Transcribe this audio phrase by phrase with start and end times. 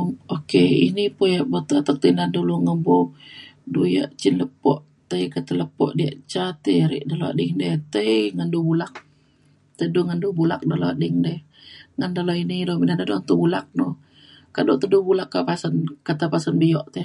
[0.88, 2.98] ini pa yak buk atek atek dulu membo
[3.72, 4.72] du yak cin lepo
[5.08, 8.94] tai kata lepo diak ca tei re dalo ida tei tei ngan dulak
[9.76, 11.34] te du ngan du bulak dalau ading de
[11.98, 13.88] ngan dalau ini re dado tulak no.
[14.54, 15.74] kado te du bulak kak pasen
[16.06, 17.02] kata pasen bio te